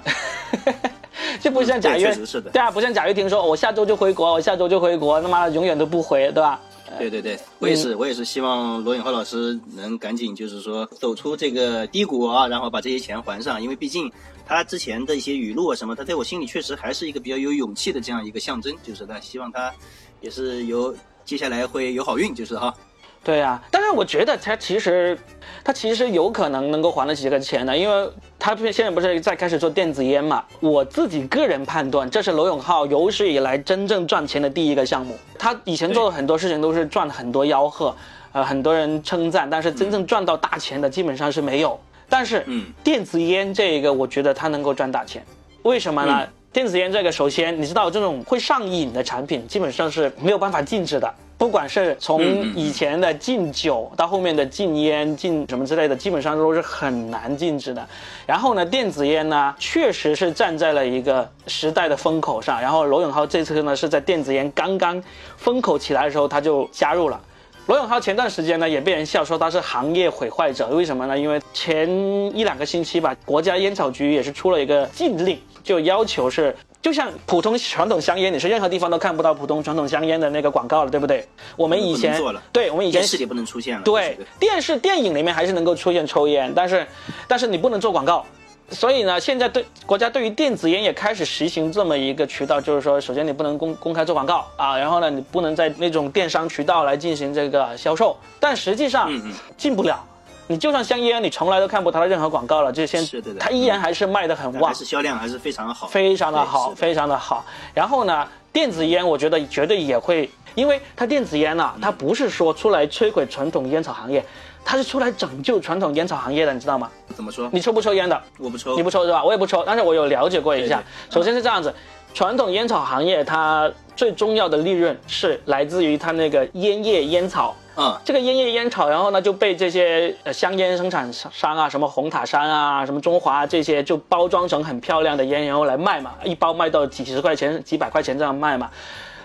[1.42, 2.16] 就不像贾跃，
[2.52, 6.60] 对啊，不像贾跃亭说，我下周就回国，我下周就回国，他妈的永远都不回，对吧？
[7.00, 14.12] 对对对，我也是，我也是希望罗永浩老师能赶紧就是说走出这个低谷啊，然后把这些钱还上，因为毕竟
[14.46, 19.72] 他之前的一些语录啊什么，他在我心里确实还是一个比较有勇气的这样一个象征，就是他希望他
[20.20, 20.94] 也是有
[21.24, 22.74] 接下来会有好运，就是哈。
[23.24, 25.16] 对呀，但是我觉得他其实，
[25.64, 30.44] 他其实有可能能够还得起这个钱的，因为他现在不是在开始做电子烟嘛。
[30.60, 35.16] 我自己个人判断，这是罗永浩有史以来真正赚钱的第一个项目。
[35.38, 37.96] 他以前做的很多事情都是赚很多吆喝，
[38.32, 41.80] 呃，很多人称赞，但是真正赚到大钱的基本上是没有。
[42.10, 45.24] 但是，嗯，电子烟这个，我觉得他能够赚大钱，
[45.62, 46.28] 为什么呢？
[46.52, 51.14] 电子烟这个，首先你知道这种会上瘾的产品，基本上是没有办法禁止的。
[51.42, 52.22] 不管是从
[52.56, 57.84] 以前的禁酒到后面的禁烟、禁什么之类的，基本上都是很难禁止的。
[58.28, 62.62] 然后呢，电子烟呢，确实是站在了一个时代的风口上。
[62.62, 65.02] 然后罗永浩这次呢，是在电子烟刚刚
[65.36, 67.20] 风口起来的时候，他就加入了。
[67.68, 70.68] 罗永浩前段时间呢，也被人笑说他是行业毁坏者。
[70.68, 71.18] 为什么呢？
[71.18, 71.88] 因为前
[72.36, 76.56] 一两个星期吧，国家烟草局也是出了一个禁令，就要求是。
[76.82, 81.24] 就像普通传统香烟，你是任何地方都看不到普通传统香烟的那个广告了，对不对？
[81.56, 82.20] 我们以前
[82.52, 83.84] 对，我们以前电视也不能出现了。
[83.84, 86.88] 对，电视、电影里面还是能够出现抽烟，但是，
[87.28, 88.26] 但是你不能做广告。
[88.72, 99.12] 所以呢，现在对国家对于电子烟也开始实行这么一个渠道，就是说，首先你不能公公开做广告啊，然后呢，你不能在那种电商渠道来进行这个销售，但实际上
[99.58, 100.02] 进不了。
[100.48, 103.06] 你就算香烟，你从来都看不到它的任何广告了，就先，
[103.40, 107.46] 它依然还是卖的很旺，还是销量还是非常的好，非常的好，非常的好。
[107.74, 114.26] 然后呢，电子烟我觉得绝对也会，因为它电子烟呢，它不是说出来摧毁传统烟草行业，
[114.64, 116.90] 它是出来拯救传统烟草行业的，你知道吗？
[117.16, 117.50] 怎么说？
[117.52, 118.22] 你抽不抽烟的？
[118.38, 118.76] 我不抽。
[118.76, 119.24] 你不抽是吧？
[119.24, 120.82] 我也不抽，但是我有了解过一下。
[121.10, 121.74] 首先是这样子，
[122.14, 127.56] 传统烟草行业它最重要的利润是来自于它那个烟叶烟草。
[127.78, 138.70] 嗯，这个烟叶烟草，然后呢就被这些呃香烟生产商啊，什么红塔山啊，什么中华这些，就包装成很漂亮的烟，然后来卖嘛，一包卖到几十块钱、几百块钱这样卖嘛。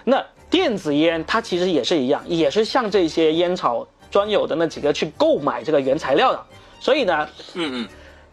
[0.04, 6.40] 那电子烟它其实也是一样，也是像这些烟草专有的那几个去购买这个原材料的，
[6.80, 7.88] 所以呢，嗯嗯。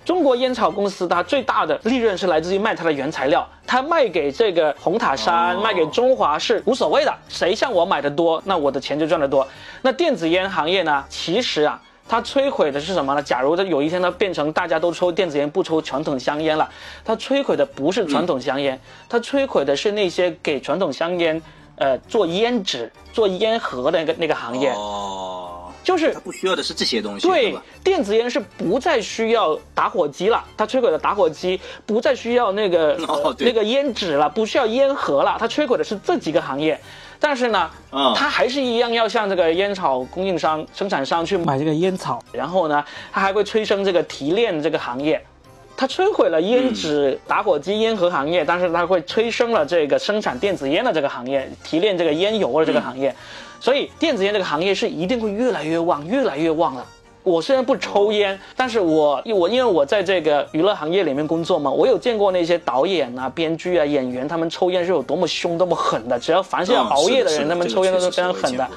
[0.06, 9.48] 中国烟草公司它最大的利润是来自于卖它的原材料，它卖给这个红塔山、卖给中华是无所谓的，谁向我买的多，那我的钱就赚得多。
[9.82, 11.06] 那电子烟行业呢？
[11.08, 13.24] 其实啊，它摧毁的是什么呢？
[13.24, 16.70] 假如它有一天它变成大家都抽电子烟，不抽传统香烟了，
[17.06, 21.42] 它摧毁的不是传统香烟，它摧毁的是那些给传统香烟，
[21.78, 24.70] 呃，做烟纸、做烟盒的那个那个行业。
[24.72, 25.53] 哦。
[25.84, 32.98] 就是它不需要的是这些东西，对，电子烟是不再需要打火机了，它摧毁了打火机，不再需要那个
[33.40, 36.80] 那个烟纸了，不需要烟盒了，它摧毁的是这几个行业，
[37.20, 37.70] 但是呢，
[38.16, 45.24] 它还是一样要向这个烟草供应商、生产商去买这个烟草，然后呢，它还会催生这个提炼这个行业，
[45.76, 53.14] 它摧毁了烟纸、打火机、烟盒行业，但是它会催生了这个生产电子烟的这个行业，提炼这个烟油的这个行业。
[53.60, 56.86] 所以电子烟这个行业是一定会越来越旺，越来越旺了。
[57.24, 66.20] 我虽然不抽烟，但是我我因为我在这个娱乐行业里面工作嘛，我有见过那些导演啊、编剧啊、演员，他们抽烟是有多么凶、多么狠的。
[66.20, 68.70] 只要凡是要熬夜的人，他们抽烟都是非常狠的。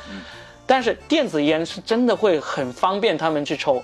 [0.64, 3.82] 但是电子烟是真的会很方便他们去抽，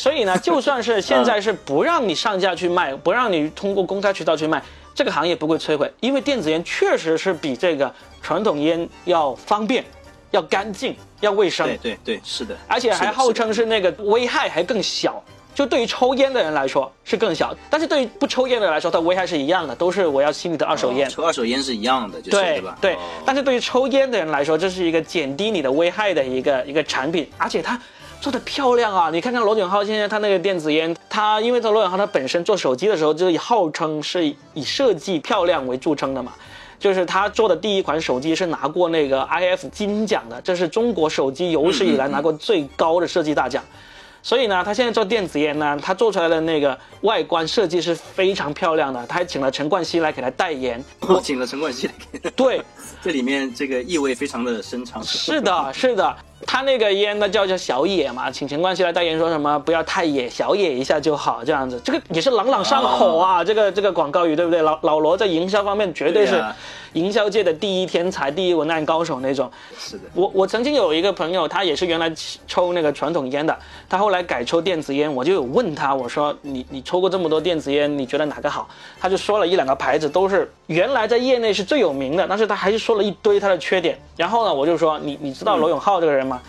[0.00, 4.62] 所以呢， 就算是现在是不让你上架去卖，不让你通过公开渠道去卖，
[4.94, 9.84] 这个行业不会摧毁，因为电子烟确实是比这个传统烟要方便。
[10.32, 11.66] 要干净，要卫生。
[11.66, 12.56] 对对对，是的。
[12.68, 15.20] 而且还号称是那个危害还更小，
[15.52, 21.10] 就对于抽烟的人来说是更小，但是对于不抽烟的来说，它危害是一样的，都是我要吸你的二手烟。
[21.10, 22.78] 抽二手烟是一样的，就是对吧？
[22.80, 22.96] 对。
[23.26, 27.76] 但是对于抽烟的人来说，这是一个减低你的危害的一个一个产品，而且它
[28.20, 29.08] 做的漂亮啊！
[29.10, 36.32] 你看看罗永浩现在他那个电子烟，他因为这罗永浩他本身做手机的时候，就是号称是以设计漂亮为著称的嘛。
[36.78, 43.64] 就是他做的第一款手机是拿过那个 iF 金奖的，这是中国手机有史以来拿过最高的设计大奖。
[44.22, 49.06] 所以呢，他现在做电子烟呢，他做出来的那个外观设计是非常漂亮的。
[49.06, 51.94] 他还请了陈冠希来给他代言，我请了陈冠希来。
[52.36, 52.62] 对，
[53.02, 55.02] 这里面这个意味非常的深长。
[55.02, 56.14] 是的，是的。
[56.52, 64.60] 他那个烟呢叫叫小野嘛，请陈冠希来代言，说什么不要太野，小野一下就好，这样子，这个也是朗朗上口啊，这个这个广告语对不对？
[64.60, 66.44] 老老罗在营销方面绝对是
[66.94, 69.48] 营销界的第一天才、第一文案高手那种。
[69.78, 72.12] 是的，我我曾经有一个朋友，他也是原来
[72.48, 73.56] 抽那个传统烟的，
[73.88, 78.68] 他后来改抽电子烟，我就有问他，我说你你抽过这么多电子烟，你觉得哪个好？
[79.00, 83.96] 他就说了一两个牌子，都是原来在业内是最有名的，但是他还是说了一堆他的缺点。
[84.16, 86.39] 然后呢，我就说你你知道罗永浩这个人吗？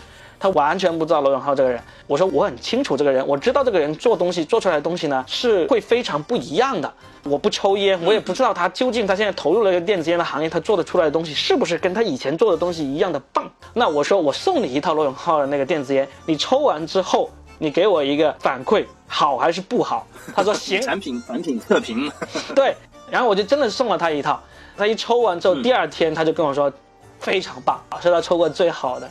[0.42, 1.80] 他完全不知道罗永浩这个人。
[2.08, 6.92] 我说我很清楚这个人，我知道这个人做东西做出来的东西呢是会非常不一样的。
[7.22, 13.48] 我不抽烟，我也不知道他究竟他现在投入了一个电子烟的行业，他做的出来的东西是不是跟他以前做的东西一样的棒？
[13.72, 20.04] 那我说我送你一套罗永浩的那个电子烟，你抽完之后你给我一个反馈，好还是不好？
[20.34, 20.82] 他说行。
[20.82, 22.10] 产品产品测评。
[22.52, 22.74] 对，
[23.08, 24.42] 然后我就真的送了他一套。
[24.76, 26.72] 他一抽完之后，第二天他就跟我说，
[27.20, 29.08] 非常棒，是他抽过最好的。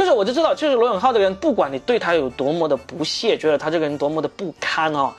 [0.00, 5.12] 就是我就知道，就是罗永浩这个人，不管你对他有多么的不屑，觉得他这个人多么的不堪哦，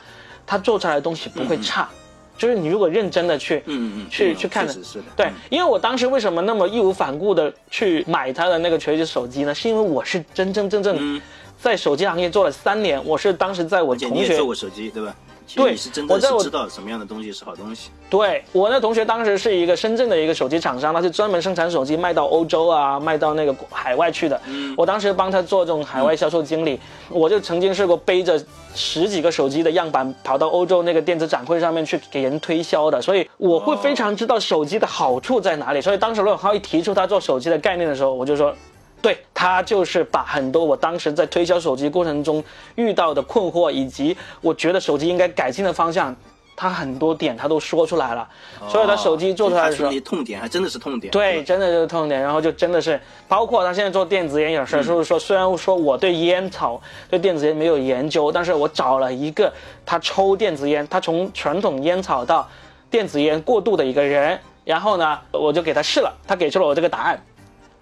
[0.43, 1.87] 他做出来的东西不会差，
[2.35, 9.53] 就是你如果认真的去，嗯嗯，去去看的，是的，对，因为我当时为什么那么义无反顾的去买他的那个锤子手机呢？
[9.53, 11.21] 是因为我是真真正正
[11.59, 15.15] 在手机行业做了三年，我是当时在我同学做过手机，对吧？
[15.55, 17.89] 对，是真的是知道什么样的东西是好东西。
[18.09, 24.39] 对我那同学当时是一个深圳的一个手机厂商，他是专门生产手机卖到欧洲啊，卖到那个海外去的。
[24.47, 26.79] 嗯，我当时帮他做这种海外销售经理，
[27.09, 28.41] 我就曾经试过背着
[28.75, 35.81] 十几个手机的样板跑到欧洲那个电子展会上面去给人推销的，所以我会非常知道手机的好处在哪里。
[35.81, 38.53] 所以当时罗永浩一提出他做手机的概念的时候，我就说。
[39.01, 42.43] 对他就是把很多我当时在推销手机过程中
[42.75, 46.15] 遇到的困惑，以及我觉得手机应该改进的方向，
[46.55, 48.27] 他很多点他都说出来了。
[48.69, 51.09] 所以他手机做出来的时候，痛点还真的是痛点。
[51.11, 52.21] 对，真的就是痛点。
[52.21, 56.79] 然后就真的是，包括他现在做电子烟也是，就是说虽然说我对烟草、
[57.09, 59.51] 对电子烟没有研究，但是我找了一个
[59.83, 62.47] 他抽电子烟，他从传统烟草到
[62.91, 67.19] 电子烟过渡的一个人，然后呢，我就给他试了，他给出了我这个答案。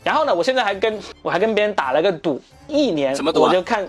[0.03, 3.87] 然后呢，我现在还跟我还跟别人打了个赌，一年我就看，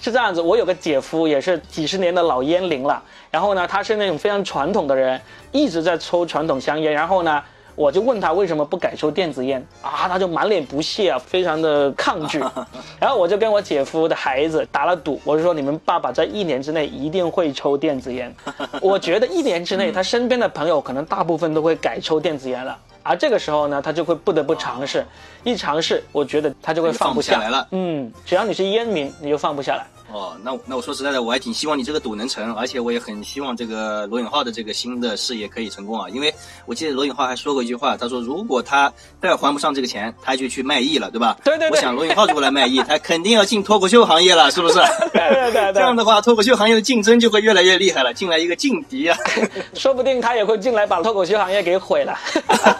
[0.00, 0.40] 是这样子。
[0.40, 5.20] 我有个姐夫也是几十年的老烟龄了，然后呢，他是那种非常传统的人，
[5.52, 6.92] 一直在抽传统香烟。
[6.92, 7.42] 然后呢，
[7.76, 10.08] 我就问他为什么不改抽电子烟啊？
[10.08, 12.40] 他就满脸不屑啊，非常的抗拒。
[12.98, 18.34] 然后我就跟我姐夫的孩子打了赌，我就说你们爸爸在一年之内一定会抽电子烟。
[18.82, 22.76] 我觉得一年之内他身边的朋友可能大部分都会改抽电子烟了。
[23.08, 25.02] 而这个时候呢，他就会不得不尝试，
[25.42, 27.66] 一尝试，我觉得他就会放不下来了。
[27.70, 29.86] 嗯，只要你是烟民，你就放不下来。
[30.10, 36.08] 哦，那那我说实在的，我还挺希望你这个赌能成，而且我也很希望这个罗永浩的这个新的事业可以成功啊！
[36.08, 36.32] 因为
[36.64, 38.90] 我记得罗永浩还说过一句话，他说如果他
[39.20, 41.36] 再还不上这个钱，他就去卖艺了，对吧？
[41.44, 41.76] 对对对。
[41.76, 44.78] 我想罗永浩如果来卖艺，他肯定要进脱口秀行业了，是不是？
[45.12, 45.72] 对对对。
[45.74, 49.18] 这样的话，脱口秀行业的竞争就会越来越厉害了，进来一个劲敌啊！
[49.74, 52.18] 说不定他也会进来把脱口秀行业给毁了。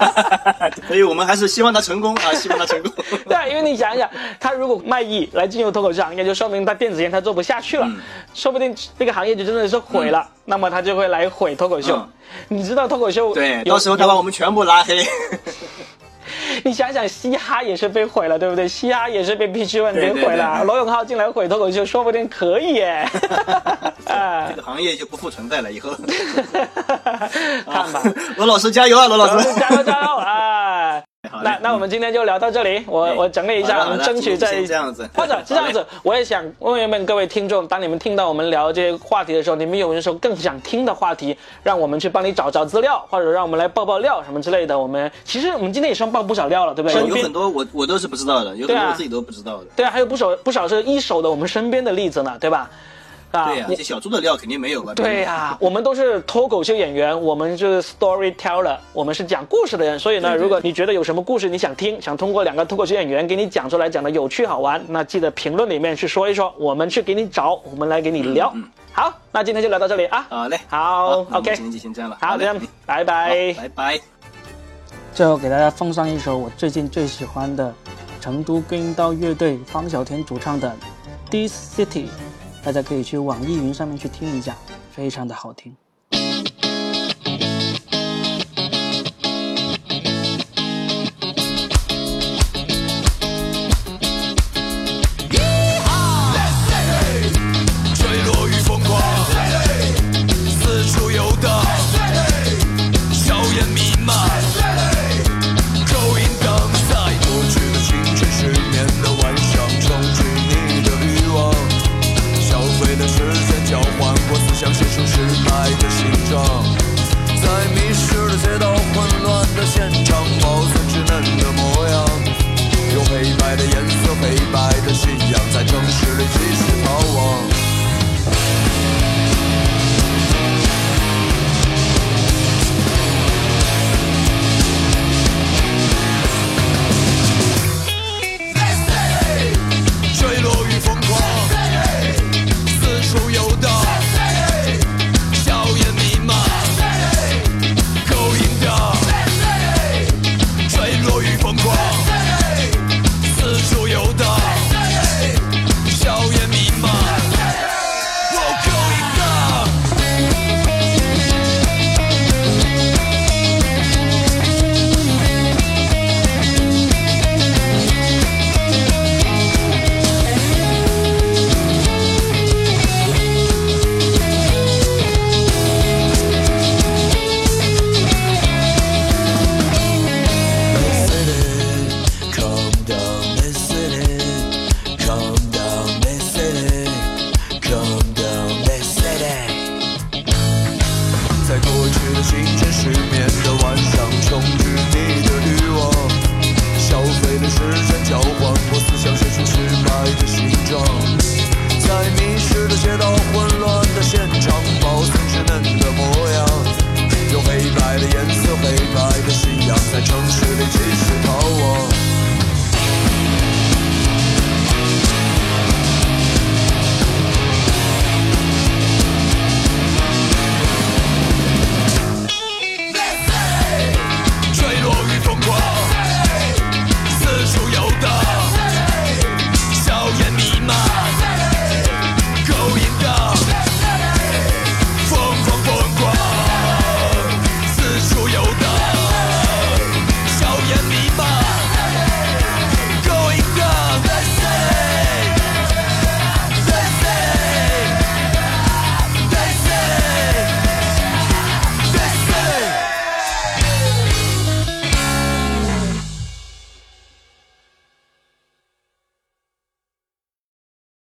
[0.89, 2.33] 所以我们还是希望他成功啊！
[2.33, 2.93] 希望他成功。
[3.27, 4.09] 对，因为你想一想，
[4.41, 7.89] 他如果卖艺来进入脱口秀行业，就说明他电子烟他做不下去了。
[8.35, 12.07] 说不定这个行业就真的是毁了，那么他就会来毁脱口秀。
[12.49, 13.35] 你知道脱口秀？
[13.35, 15.05] 对，到时候他把我们全部拉黑。
[16.65, 18.69] 你想想，嘻哈也是被毁了，对不对？
[18.69, 20.63] 嘻哈也是被 PG One 给毁了。
[20.65, 23.09] 罗永浩进来毁脱口秀，说不定可以耶。
[24.05, 25.91] 这个行业就不复存在了，以后。
[27.65, 28.03] 看吧，
[28.37, 31.03] 罗老师加油啊，罗老师加油加油啊！
[31.43, 44.79] 那那我们今天就聊到这里，我我整理一下，我们争取在这样子，或者 是这样子，我也想问一问各位听众，当你们听到我们聊这些话题的时候，你们有没有什么更想听的话题，让我们去帮你找找资料，或者让我们来爆爆料什么之类的？
[44.79, 47.09] 我们其实我们今天也算爆不少料了，对不对？
[47.09, 49.67] 有很多我我都是不知道的，有很多我自己都不知道的。
[49.75, 52.71] 对啊，还有不少不少是一手的我们身边的例子呢，对吧？
[53.31, 54.95] 对呀，这小猪的料肯定没有了？
[54.95, 59.99] 对呀， 我们都是脱口秀演员，我们是 storyteller，我们是讲故事的人。
[59.99, 68.53] 所以呢，如果你觉得有什么故事你想听，想通过两个脱口秀演员给你讲出来，讲的有趣好玩，那记得评论里面去说一说，我们去给你找，我们来给你聊。
[68.93, 70.27] 好，那今天就聊到这里啊。
[70.31, 72.17] 好嘞，好，OK，今天就先这样了。
[72.21, 74.01] 好，这样，拜拜，拜拜。
[75.13, 77.75] 最后给大家奉上一首我最近最喜欢的
[78.21, 80.75] 成都归阴道乐队方小田主唱的
[81.31, 82.07] 《This City》。
[82.63, 84.57] 大家可以去网易云上面去听一下，
[84.91, 85.75] 非常的好听。